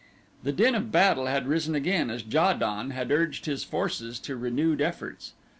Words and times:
The 0.41 0.51
din 0.51 0.73
of 0.73 0.91
battle 0.91 1.27
had 1.27 1.45
risen 1.47 1.75
again 1.75 2.09
as 2.09 2.23
Ja 2.25 2.53
don 2.53 2.89
had 2.89 3.11
urged 3.11 3.45
his 3.45 3.63
forces 3.63 4.17
to 4.21 4.35
renewed 4.35 4.81
efforts. 4.81 5.33